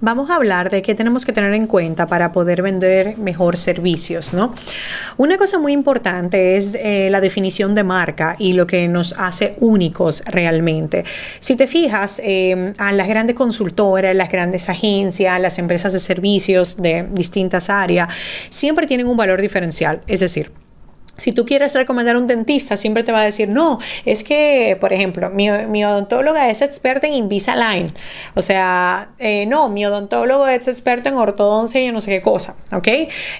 Vamos 0.00 0.30
a 0.30 0.36
hablar 0.36 0.70
de 0.70 0.80
qué 0.80 0.94
tenemos 0.94 1.26
que 1.26 1.32
tener 1.32 1.52
en 1.54 1.66
cuenta 1.66 2.06
para 2.06 2.30
poder 2.30 2.62
vender 2.62 3.18
mejor 3.18 3.56
servicios, 3.56 4.32
¿no? 4.32 4.54
Una 5.16 5.36
cosa 5.36 5.58
muy 5.58 5.72
importante 5.72 6.56
es 6.56 6.76
eh, 6.78 7.08
la 7.10 7.20
definición 7.20 7.74
de 7.74 7.82
marca 7.82 8.36
y 8.38 8.52
lo 8.52 8.64
que 8.64 8.86
nos 8.86 9.12
hace 9.18 9.56
únicos 9.58 10.22
realmente. 10.24 11.04
Si 11.40 11.56
te 11.56 11.66
fijas, 11.66 12.22
eh, 12.24 12.74
a 12.78 12.92
las 12.92 13.08
grandes 13.08 13.34
consultoras, 13.34 14.14
las 14.14 14.30
grandes 14.30 14.68
agencias, 14.68 15.40
las 15.40 15.58
empresas 15.58 15.92
de 15.92 15.98
servicios 15.98 16.76
de 16.80 17.08
distintas 17.10 17.68
áreas, 17.68 18.08
siempre 18.50 18.86
tienen 18.86 19.08
un 19.08 19.16
valor 19.16 19.40
diferencial. 19.40 20.00
Es 20.06 20.20
decir, 20.20 20.52
si 21.18 21.32
tú 21.32 21.44
quieres 21.44 21.74
recomendar 21.74 22.16
a 22.16 22.18
un 22.18 22.26
dentista, 22.26 22.76
siempre 22.76 23.02
te 23.02 23.12
va 23.12 23.20
a 23.20 23.24
decir, 23.24 23.48
no, 23.48 23.80
es 24.04 24.24
que, 24.24 24.76
por 24.80 24.92
ejemplo, 24.92 25.30
mi, 25.30 25.50
odontóloga 25.84 26.48
es 26.48 26.62
experta 26.62 27.06
en 27.06 27.14
Invisalign. 27.14 27.92
O 28.34 28.42
sea, 28.42 29.10
eh, 29.18 29.44
no, 29.46 29.68
mi 29.68 29.84
odontólogo 29.84 30.46
es 30.46 30.68
experto 30.68 31.08
en 31.08 31.16
ortodoncia 31.16 31.80
y 31.80 31.90
no 31.90 32.00
sé 32.00 32.10
qué 32.10 32.22
cosa, 32.22 32.54
¿ok? 32.72 32.88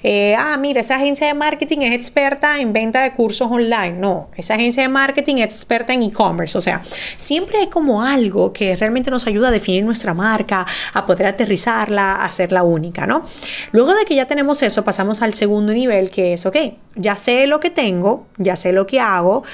Eh, 0.03 0.35
ah, 0.37 0.57
mira, 0.59 0.81
esa 0.81 0.97
agencia 0.97 1.29
de 1.29 1.35
marketing 1.35 1.79
es 1.79 1.95
experta 1.95 2.59
en 2.59 2.73
venta 2.73 3.03
de 3.03 3.13
cursos 3.13 3.49
online. 3.51 3.93
No, 3.93 4.29
esa 4.37 4.55
agencia 4.55 4.83
de 4.83 4.89
marketing 4.89 5.37
es 5.37 5.55
experta 5.55 5.93
en 5.93 6.03
e-commerce. 6.03 6.59
O 6.59 6.61
sea, 6.61 6.83
siempre 7.17 7.59
hay 7.59 7.69
como 7.69 8.03
algo 8.03 8.53
que 8.53 8.75
realmente 8.75 9.11
nos 9.11 9.27
ayuda 9.27 9.49
a 9.49 9.51
definir 9.53 9.85
nuestra 9.85 10.15
marca, 10.15 10.67
a 10.93 11.07
poder 11.07 11.29
aterrizarla, 11.29 12.17
a 12.17 12.25
hacerla 12.25 12.65
única, 12.65 13.07
¿no? 13.07 13.25
Luego 13.71 13.95
de 13.95 14.05
que 14.05 14.17
ya 14.17 14.27
tenemos 14.27 14.63
eso, 14.63 14.83
pasamos 14.83 15.23
al 15.23 15.35
segundo 15.35 15.73
nivel, 15.73 16.11
que 16.11 16.33
es, 16.33 16.45
ok, 16.45 16.57
ya 16.97 17.15
sé 17.15 17.47
lo 17.47 17.61
que 17.61 17.68
tengo, 17.71 18.27
ya 18.37 18.57
sé 18.57 18.73
lo 18.73 18.87
que 18.87 19.01
hago, 19.01 19.45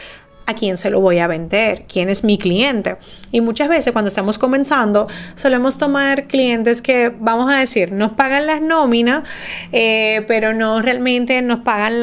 a 0.47 0.55
quién 0.55 0.77
se 0.77 0.91
lo 0.91 1.01
voy 1.01 1.19
a 1.19 1.27
vender, 1.27 1.85
quién 1.89 2.11
es 2.11 2.25
mi 2.25 2.39
cliente. 2.39 2.97
Y 3.33 3.41
muchas 3.41 3.69
veces 3.69 3.93
cuando 3.93 4.09
estamos 4.09 4.39
comenzando, 4.39 5.09
solemos 5.35 5.79
tomar 5.79 6.25
clientes 6.25 6.83
que, 6.83 7.11
vamos 7.19 7.53
a 7.53 7.59
decir, 7.59 7.93
nos 7.93 8.13
pagan 8.13 8.47
las 8.47 8.61
nóminas, 8.61 9.25
eh, 9.73 10.25
pero 10.27 10.53
no 10.53 10.83
realmente 10.83 11.41
nos 11.43 11.61
pagan 11.61 11.95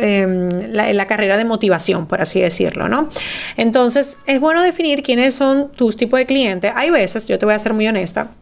em, 0.00 0.50
la, 0.72 0.92
la, 0.92 1.06
carrera 1.06 1.36
de 1.36 1.44
motivación, 1.44 2.06
por 2.06 2.20
así 2.20 2.40
decirlo, 2.40 2.88
¿no? 2.88 3.08
Entonces, 3.56 4.18
es 4.26 4.40
bueno 4.40 4.62
definir 4.62 5.02
quiénes 5.02 5.34
son 5.34 5.70
tus 5.72 5.96
tipos 5.96 6.18
de 6.18 6.26
clientes. 6.26 6.72
Hay 6.74 6.90
veces, 6.90 7.26
yo 7.26 7.38
te 7.38 7.46
voy 7.46 7.54
a 7.54 7.58
ser 7.58 7.72
muy 7.72 7.88
honesta, 7.88 8.32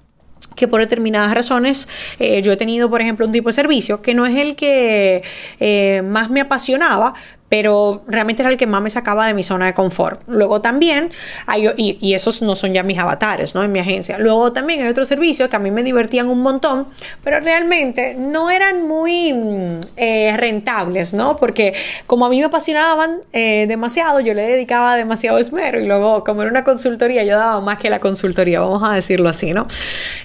que 0.61 0.69
por 0.69 0.81
determinadas 0.81 1.35
razones 1.35 1.89
eh, 2.19 2.43
yo 2.43 2.53
he 2.53 2.57
tenido, 2.57 2.91
por 2.91 3.01
ejemplo, 3.01 3.25
un 3.25 3.33
tipo 3.33 3.49
de 3.49 3.55
servicio 3.55 4.03
que 4.03 4.13
no 4.15 4.27
es 4.27 4.37
el 4.37 4.55
que 4.55 5.23
eh, 5.59 6.03
más 6.05 6.31
me 6.31 6.43
apasionaba, 6.43 7.15
pero 7.51 8.03
realmente 8.07 8.43
era 8.43 8.51
el 8.51 8.57
que 8.57 8.67
más 8.67 8.81
me 8.81 8.89
sacaba 8.89 9.27
de 9.27 9.35
mi 9.35 9.43
zona 9.43 9.67
de 9.67 9.75
confort. 9.75 10.23
Luego 10.29 10.63
también, 10.63 11.11
hay, 11.47 11.69
y, 11.77 12.15
esos 12.15 12.43
no 12.43 12.55
son 12.55 12.73
ya 12.73 12.85
mis 12.85 12.97
avatares, 12.97 13.57
¿no? 13.57 13.65
En 13.65 13.73
mi 13.73 13.81
agencia. 13.81 14.19
Luego 14.19 14.53
también 14.53 14.83
hay 14.83 14.89
otros 14.89 15.09
servicios 15.09 15.51
que 15.51 15.57
a 15.57 15.59
mí 15.59 15.73
me 15.73 15.83
divertían 15.83 16.29
un 16.29 16.43
montón, 16.43 16.87
pero 17.25 17.41
realmente 17.41 18.15
no 18.15 18.51
eran 18.51 18.87
muy 18.87 19.33
mm, 19.33 19.81
eh, 19.97 20.35
rentables, 20.37 21.13
¿no? 21.13 21.37
Porque 21.37 21.75
como 22.07 22.25
a 22.25 22.31
mí 22.31 22.39
me 22.39 22.47
apasionaban 22.47 23.21
eh, 23.33 23.67
demasiado, 23.67 24.21
yo 24.21 24.33
le 24.33 24.43
dedicaba 24.43 24.95
demasiado 24.95 25.39
esmero 25.39 25.81
y 25.81 25.87
luego 25.87 26.23
como 26.23 26.43
era 26.43 26.51
una 26.53 26.63
consultoría, 26.63 27.25
yo 27.25 27.37
daba 27.37 27.61
más 27.61 27.79
que 27.79 27.91
la 27.91 27.99
consultoría, 27.99 28.61
vamos 28.61 28.83
a 28.85 28.95
decirlo 28.95 29.29
así, 29.29 29.53
¿no? 29.53 29.67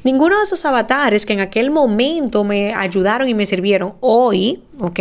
Ninguno 0.04 0.38
de 0.38 0.44
esos 0.44 0.64
avatares 0.64 1.26
que 1.26 1.34
en 1.34 1.40
aquel 1.40 1.72
momento 1.72 2.44
me 2.44 2.76
ayudaron 2.76 3.28
y 3.28 3.34
me 3.34 3.48
sirvieron 3.48 3.96
hoy, 4.00 4.62
¿ok? 4.80 5.00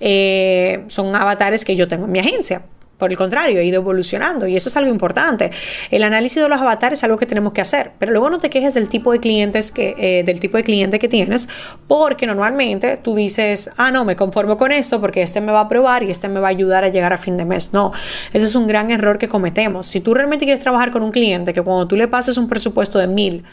Eh, 0.00 0.84
son 0.88 1.14
avatares 1.14 1.64
que 1.64 1.76
yo 1.76 1.88
tengo 1.88 2.06
en 2.06 2.12
mi 2.12 2.18
agencia. 2.18 2.62
Por 2.98 3.10
el 3.10 3.18
contrario, 3.18 3.60
he 3.60 3.64
ido 3.64 3.82
evolucionando 3.82 4.46
y 4.46 4.56
eso 4.56 4.70
es 4.70 4.76
algo 4.78 4.90
importante. 4.90 5.50
El 5.90 6.02
análisis 6.02 6.42
de 6.42 6.48
los 6.48 6.58
avatares 6.58 7.00
es 7.00 7.04
algo 7.04 7.18
que 7.18 7.26
tenemos 7.26 7.52
que 7.52 7.60
hacer, 7.60 7.92
pero 7.98 8.12
luego 8.12 8.30
no 8.30 8.38
te 8.38 8.48
quejes 8.48 8.72
del 8.72 8.88
tipo 8.88 9.12
de 9.12 9.20
clientes 9.20 9.70
que, 9.70 9.94
eh, 9.98 10.24
del 10.24 10.40
tipo 10.40 10.56
de 10.56 10.62
cliente 10.62 10.98
que 10.98 11.06
tienes, 11.06 11.46
porque 11.88 12.26
normalmente 12.26 12.96
tú 12.96 13.14
dices, 13.14 13.70
ah, 13.76 13.90
no, 13.90 14.06
me 14.06 14.16
conformo 14.16 14.56
con 14.56 14.72
esto 14.72 14.98
porque 14.98 15.20
este 15.20 15.42
me 15.42 15.52
va 15.52 15.60
a 15.60 15.68
probar 15.68 16.04
y 16.04 16.10
este 16.10 16.28
me 16.28 16.40
va 16.40 16.48
a 16.48 16.50
ayudar 16.50 16.84
a 16.84 16.88
llegar 16.88 17.12
a 17.12 17.18
fin 17.18 17.36
de 17.36 17.44
mes. 17.44 17.74
No, 17.74 17.92
ese 18.32 18.46
es 18.46 18.54
un 18.54 18.66
gran 18.66 18.90
error 18.90 19.18
que 19.18 19.28
cometemos. 19.28 19.86
Si 19.86 20.00
tú 20.00 20.14
realmente 20.14 20.46
quieres 20.46 20.62
trabajar 20.62 20.90
con 20.90 21.02
un 21.02 21.12
cliente 21.12 21.52
que 21.52 21.60
cuando 21.60 21.86
tú 21.86 21.96
le 21.96 22.08
pases 22.08 22.38
un 22.38 22.48
presupuesto 22.48 22.98
de 22.98 23.08
mil, 23.08 23.44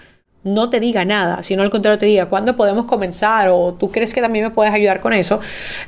no 0.44 0.70
te 0.70 0.80
diga 0.80 1.06
nada, 1.06 1.44
sino 1.44 1.64
al 1.64 1.70
contrario 1.70 1.98
te 1.98 2.06
diga 2.06 2.28
cuándo 2.28 2.56
podemos 2.56 2.86
comenzar 2.86 3.50
o 3.50 3.74
tú 3.74 3.92
crees 3.92 4.14
que 4.14 4.22
también 4.22 4.46
me 4.46 4.52
puedes 4.52 4.74
ayudar 4.74 5.00
con 5.00 5.14
eso, 5.14 5.40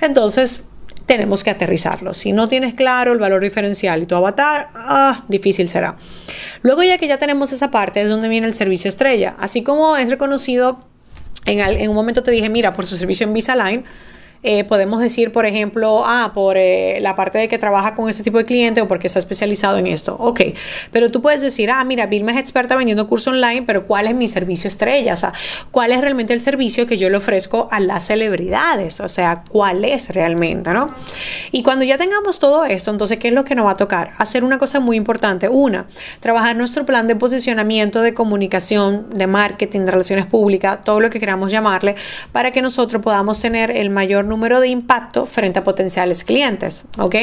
entonces 0.01 0.63
tenemos 1.05 1.43
que 1.43 1.51
aterrizarlo. 1.51 2.13
Si 2.13 2.31
no 2.31 2.47
tienes 2.47 2.73
claro 2.73 3.13
el 3.13 3.19
valor 3.19 3.43
diferencial 3.43 4.01
y 4.01 4.05
tu 4.05 4.16
avatar, 4.16 4.69
ah, 4.73 5.23
difícil 5.27 5.67
será. 5.67 5.97
Luego 6.61 6.83
ya 6.83 6.97
que 6.97 7.07
ya 7.07 7.17
tenemos 7.17 7.51
esa 7.51 7.69
parte 7.69 8.01
es 8.01 8.09
donde 8.09 8.27
viene 8.27 8.47
el 8.47 8.55
servicio 8.55 8.89
estrella. 8.89 9.35
Así 9.38 9.61
como 9.61 9.97
es 9.97 10.09
reconocido, 10.09 10.79
en, 11.45 11.59
en 11.59 11.89
un 11.89 11.95
momento 11.95 12.23
te 12.23 12.31
dije, 12.31 12.49
mira, 12.49 12.73
por 12.73 12.85
su 12.85 12.95
servicio 12.95 13.27
en 13.27 13.33
Visaline, 13.33 13.83
eh, 14.47 14.63
podemos 14.63 15.00
decir, 15.00 15.31
por 15.31 15.47
ejemplo, 15.47 16.03
ah, 16.06 16.31
por 16.35 16.56
eh, 16.56 17.00
la 17.01 17.16
parte 17.16 17.39
de 17.39 17.47
que 17.47 17.57
trabaja 17.57 17.95
con 17.95 18.07
ese 18.11 18.22
tipo 18.22 18.38
de 18.38 18.45
cliente 18.45 18.79
o 18.79 18.88
porque 18.88 19.07
está 19.07 19.17
especializado 19.17 19.79
en 19.79 19.88
esto. 19.88 20.16
Ok, 20.19 20.41
pero 20.91 21.09
tú 21.09 21.19
puedes 21.19 21.41
decir, 21.41 21.72
ah, 21.72 21.83
mira, 21.83 22.06
Vilma 22.06 22.31
es 22.31 22.38
experta 22.38 22.75
vendiendo 22.75 23.07
curso 23.07 23.31
online, 23.31 23.63
pero 23.63 23.88
¿cuál 23.88 24.05
es 24.05 24.13
mi 24.13 24.28
servicio 24.28 24.67
estrella? 24.67 25.13
O 25.13 25.17
sea, 25.17 25.34
¿cuál 25.72 25.91
es 25.91 26.00
realmente 26.00 26.31
el 26.31 26.41
servicio 26.41 26.85
que 26.85 26.95
yo 26.95 27.09
le 27.09 27.17
ofrezco 27.17 27.67
a 27.72 27.79
las 27.79 28.05
celebridades? 28.05 29.00
O 29.00 29.09
sea, 29.09 29.44
¿cuál 29.50 29.84
es 29.84 30.09
realmente, 30.09 30.72
no? 30.73 30.85
Y 31.51 31.63
cuando 31.63 31.84
ya 31.84 31.97
tengamos 31.97 32.38
todo 32.38 32.66
esto, 32.66 32.91
entonces, 32.91 33.17
¿qué 33.17 33.29
es 33.29 33.34
lo 33.34 33.45
que 33.45 33.55
nos 33.55 33.66
va 33.66 33.72
a 33.72 33.78
tocar? 33.78 34.11
Hacer 34.19 34.44
una 34.44 34.59
cosa 34.59 34.79
muy 34.79 34.95
importante. 34.95 35.50
Una, 35.50 35.88
trabajar 36.19 36.55
nuestro 36.55 36.85
plan 36.85 37.07
de 37.07 37.16
posicionamiento, 37.16 38.03
de 38.03 38.13
comunicación, 38.13 39.09
de 39.09 39.25
marketing, 39.25 39.85
de 39.85 39.91
relaciones 39.91 40.28
públicas, 40.28 40.84
todo 40.84 41.00
lo 41.00 41.09
que 41.09 41.19
queramos 41.19 41.51
llamarle, 41.51 41.95
para 42.31 42.51
que 42.51 42.61
nosotros 42.61 43.01
podamos 43.01 43.41
tener 43.41 43.72
el 43.72 43.89
mayor 43.89 44.23
número 44.25 44.34
número 44.35 44.59
de 44.59 44.68
impacto 44.68 45.25
frente 45.25 45.59
a 45.59 45.63
potenciales 45.63 46.25
clientes. 46.25 46.84
¿Ok? 46.97 47.16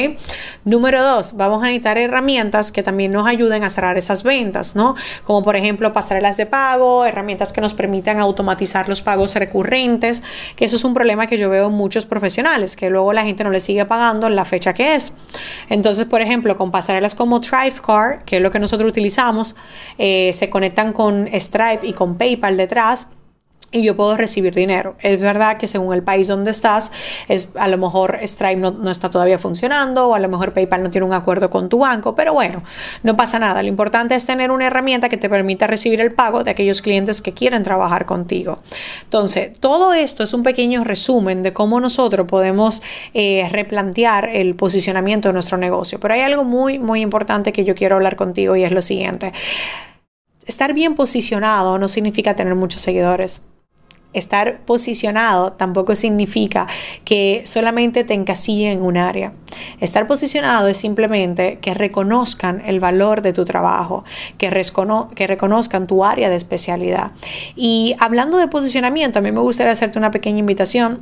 Número 0.65 1.03
dos, 1.03 1.37
vamos 1.37 1.61
a 1.61 1.67
necesitar 1.67 1.99
herramientas 1.99 2.71
que 2.71 2.81
también 2.81 3.11
nos 3.11 3.27
ayuden 3.27 3.63
a 3.63 3.69
cerrar 3.69 3.99
esas 3.99 4.23
ventas, 4.23 4.75
¿no? 4.75 4.95
Como 5.23 5.43
por 5.43 5.55
ejemplo 5.55 5.93
pasarelas 5.93 6.37
de 6.37 6.47
pago, 6.47 7.05
herramientas 7.05 7.53
que 7.53 7.61
nos 7.61 7.75
permitan 7.75 8.19
automatizar 8.19 8.89
los 8.89 9.03
pagos 9.03 9.35
recurrentes, 9.35 10.23
que 10.55 10.65
eso 10.65 10.75
es 10.75 10.83
un 10.83 10.95
problema 10.95 11.27
que 11.27 11.37
yo 11.37 11.51
veo 11.51 11.67
en 11.67 11.73
muchos 11.73 12.07
profesionales, 12.07 12.75
que 12.75 12.89
luego 12.89 13.13
la 13.13 13.23
gente 13.23 13.43
no 13.43 13.51
le 13.51 13.59
sigue 13.59 13.85
pagando 13.85 14.27
la 14.27 14.43
fecha 14.43 14.73
que 14.73 14.95
es. 14.95 15.13
Entonces, 15.69 16.05
por 16.05 16.21
ejemplo, 16.21 16.57
con 16.57 16.71
pasarelas 16.71 17.13
como 17.13 17.39
Thrivecard, 17.39 18.23
que 18.23 18.37
es 18.37 18.41
lo 18.41 18.49
que 18.49 18.57
nosotros 18.57 18.89
utilizamos, 18.89 19.55
eh, 19.99 20.31
se 20.33 20.49
conectan 20.49 20.93
con 20.93 21.29
Stripe 21.31 21.85
y 21.85 21.93
con 21.93 22.17
PayPal 22.17 22.57
detrás 22.57 23.07
y 23.73 23.83
yo 23.83 23.97
puedo 23.97 24.15
recibir 24.15 24.53
dinero. 24.53 24.95
Es 25.01 25.19
verdad 25.19 25.57
que 25.57 25.67
según 25.67 25.93
el 25.93 26.03
país 26.03 26.27
donde 26.27 26.51
estás, 26.51 26.91
es, 27.27 27.49
a 27.55 27.67
lo 27.67 27.77
mejor 27.77 28.19
Stripe 28.23 28.55
no, 28.55 28.89
está 28.89 29.09
todavía 29.09 29.37
funcionando 29.37 30.07
o 30.07 30.15
a 30.15 30.19
lo 30.19 30.29
mejor 30.29 30.53
PayPal 30.53 30.83
no 30.83 30.91
tiene 30.91 31.05
un 31.05 31.13
acuerdo 31.13 31.49
con 31.49 31.67
tu 31.67 31.79
banco, 31.79 32.15
pero 32.15 32.33
bueno, 32.33 32.63
no 33.01 33.17
pasa 33.17 33.39
nada. 33.39 33.61
Lo 33.63 33.69
importante 33.69 34.15
es 34.15 34.25
tener 34.25 34.51
una 34.51 34.67
herramienta 34.67 35.09
que 35.09 35.17
te 35.17 35.27
permita 35.27 35.65
recibir 35.65 35.99
el 36.01 36.13
pago 36.13 36.43
de 36.43 36.51
aquellos 36.51 36.81
clientes 36.81 37.21
que 37.21 37.33
quieren 37.33 37.63
trabajar 37.63 38.05
contigo. 38.05 38.59
Entonces, 39.03 39.59
todo 39.59 39.93
esto 39.93 40.23
es 40.23 40.33
un 40.33 40.43
pequeño 40.43 40.83
resumen 40.83 41.41
de 41.41 41.51
cómo 41.51 41.79
nosotros 41.79 42.27
podemos 42.27 42.83
eh, 43.13 43.49
replantear 43.51 44.29
el 44.29 44.55
posicionamiento 44.55 45.29
de 45.29 45.33
nuestro 45.33 45.57
negocio. 45.57 45.99
Pero 45.99 46.13
hay 46.13 46.21
algo 46.21 46.43
muy, 46.43 46.77
muy 46.77 47.01
importante 47.01 47.51
que 47.51 47.63
yo 47.63 47.73
quiero 47.73 47.95
hablar 47.95 48.15
contigo 48.15 48.55
y 48.55 48.63
es 48.63 48.71
lo 48.71 48.83
siguiente. 48.83 49.33
Estar 50.45 50.73
bien 50.73 50.93
posicionado 50.93 51.79
no 51.79 51.87
significa 51.87 52.35
tener 52.35 52.53
muchos 52.53 52.81
seguidores 52.81 53.41
estar 54.13 54.61
posicionado 54.61 55.53
tampoco 55.53 55.95
significa 55.95 56.67
que 57.05 57.41
solamente 57.45 58.03
te 58.03 58.13
encasillen 58.13 58.71
en 58.73 58.81
un 58.81 58.97
área. 58.97 59.33
Estar 59.79 60.07
posicionado 60.07 60.67
es 60.67 60.77
simplemente 60.77 61.59
que 61.59 61.73
reconozcan 61.73 62.61
el 62.65 62.79
valor 62.79 63.21
de 63.21 63.33
tu 63.33 63.45
trabajo, 63.45 64.03
que, 64.37 64.49
que 65.15 65.27
reconozcan 65.27 65.87
tu 65.87 66.05
área 66.05 66.29
de 66.29 66.35
especialidad. 66.35 67.11
Y 67.55 67.95
hablando 67.99 68.37
de 68.37 68.47
posicionamiento, 68.47 69.19
a 69.19 69.21
mí 69.21 69.31
me 69.31 69.41
gustaría 69.41 69.71
hacerte 69.71 69.99
una 69.99 70.11
pequeña 70.11 70.39
invitación 70.39 71.01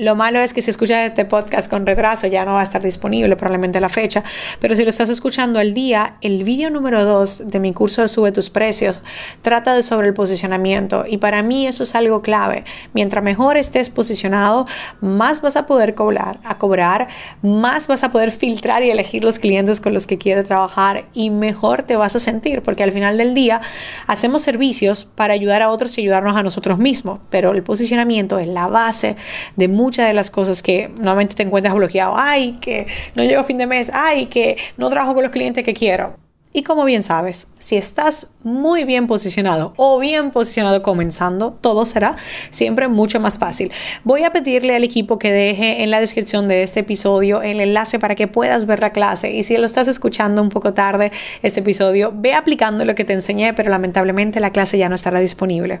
Lo 0.00 0.16
malo 0.16 0.40
es 0.40 0.54
que 0.54 0.62
si 0.62 0.70
escuchas 0.70 1.06
este 1.06 1.26
podcast 1.26 1.68
con 1.68 1.84
retraso 1.84 2.26
ya 2.26 2.46
no 2.46 2.54
va 2.54 2.60
a 2.60 2.62
estar 2.62 2.80
disponible 2.80 3.36
probablemente 3.36 3.80
la 3.80 3.90
fecha, 3.90 4.24
pero 4.58 4.74
si 4.74 4.82
lo 4.82 4.88
estás 4.88 5.10
escuchando 5.10 5.58
al 5.58 5.74
día, 5.74 6.16
el 6.22 6.42
vídeo 6.42 6.70
número 6.70 7.04
2 7.04 7.50
de 7.50 7.60
mi 7.60 7.74
curso 7.74 8.00
de 8.00 8.08
Sube 8.08 8.32
tus 8.32 8.48
precios 8.48 9.02
trata 9.42 9.74
de 9.74 9.82
sobre 9.82 10.08
el 10.08 10.14
posicionamiento. 10.14 11.04
Y 11.06 11.18
para 11.18 11.42
mí 11.42 11.66
eso 11.66 11.82
es 11.82 11.94
algo 11.94 12.22
clave. 12.22 12.64
Mientras 12.94 13.22
mejor 13.22 13.58
estés 13.58 13.90
posicionado, 13.90 14.66
más 15.02 15.42
vas 15.42 15.56
a 15.56 15.66
poder 15.66 15.94
cobrar, 15.94 16.40
a 16.44 16.56
cobrar, 16.56 17.08
más 17.42 17.86
vas 17.86 18.02
a 18.02 18.10
poder 18.10 18.30
filtrar 18.30 18.82
y 18.82 18.90
elegir 18.90 19.22
los 19.22 19.38
clientes 19.38 19.82
con 19.82 19.92
los 19.92 20.06
que 20.06 20.16
quieres 20.16 20.46
trabajar 20.46 21.10
y 21.12 21.28
mejor 21.28 21.82
te 21.82 21.96
vas 21.96 22.16
a 22.16 22.20
sentir, 22.20 22.62
porque 22.62 22.84
al 22.84 22.92
final 22.92 23.18
del 23.18 23.34
día 23.34 23.60
hacemos 24.06 24.40
servicios 24.40 25.04
para 25.04 25.34
ayudar 25.34 25.60
a 25.60 25.68
otros 25.68 25.98
y 25.98 26.00
ayudarnos 26.00 26.36
a 26.36 26.42
nosotros 26.42 26.78
mismos, 26.78 27.20
pero 27.28 27.52
el 27.52 27.62
posicionamiento 27.62 28.38
es 28.38 28.48
la 28.48 28.66
base 28.66 29.16
de 29.56 29.68
muchas 29.90 30.06
de 30.06 30.14
las 30.14 30.30
cosas 30.30 30.62
que 30.62 30.88
normalmente 30.88 31.34
te 31.34 31.42
encuentras 31.42 31.74
bloqueado. 31.74 32.14
Ay, 32.16 32.58
que 32.60 32.86
no 33.16 33.24
llego 33.24 33.40
a 33.40 33.44
fin 33.44 33.58
de 33.58 33.66
mes, 33.66 33.90
ay, 33.92 34.26
que 34.26 34.56
no 34.76 34.88
trabajo 34.88 35.14
con 35.14 35.24
los 35.24 35.32
clientes 35.32 35.64
que 35.64 35.74
quiero. 35.74 36.14
Y 36.52 36.62
como 36.62 36.84
bien 36.84 37.02
sabes, 37.02 37.48
si 37.58 37.76
estás 37.76 38.28
muy 38.44 38.84
bien 38.84 39.08
posicionado 39.08 39.72
o 39.76 39.98
bien 39.98 40.30
posicionado 40.30 40.80
comenzando, 40.82 41.58
todo 41.60 41.84
será 41.84 42.14
siempre 42.50 42.86
mucho 42.86 43.18
más 43.18 43.38
fácil. 43.38 43.72
Voy 44.04 44.22
a 44.22 44.30
pedirle 44.30 44.76
al 44.76 44.84
equipo 44.84 45.18
que 45.18 45.32
deje 45.32 45.82
en 45.82 45.90
la 45.90 45.98
descripción 45.98 46.46
de 46.46 46.62
este 46.62 46.80
episodio 46.80 47.42
el 47.42 47.60
enlace 47.60 47.98
para 47.98 48.14
que 48.14 48.28
puedas 48.28 48.66
ver 48.66 48.78
la 48.78 48.92
clase. 48.92 49.32
Y 49.32 49.42
si 49.42 49.56
lo 49.56 49.66
estás 49.66 49.88
escuchando 49.88 50.40
un 50.40 50.50
poco 50.50 50.72
tarde, 50.72 51.10
este 51.42 51.60
episodio, 51.60 52.12
ve 52.14 52.34
aplicando 52.34 52.84
lo 52.84 52.94
que 52.94 53.04
te 53.04 53.12
enseñé, 53.12 53.54
pero 53.54 53.70
lamentablemente 53.70 54.38
la 54.38 54.52
clase 54.52 54.78
ya 54.78 54.88
no 54.88 54.94
estará 54.94 55.18
disponible. 55.18 55.80